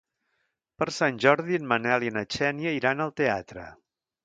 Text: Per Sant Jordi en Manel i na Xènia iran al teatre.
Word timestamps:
Per 0.81 0.87
Sant 0.95 1.19
Jordi 1.25 1.59
en 1.61 1.69
Manel 1.73 2.07
i 2.07 2.11
na 2.17 2.25
Xènia 2.39 2.73
iran 2.81 3.07
al 3.09 3.17
teatre. 3.23 3.71